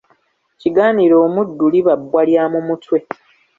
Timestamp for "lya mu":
2.29-2.59